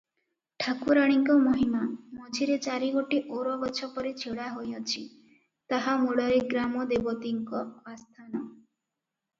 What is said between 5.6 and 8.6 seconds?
ତାହା ମୂଳରେ ଗ୍ରାମ ଦେବତୀଙ୍କ ଆସ୍ଥାନ।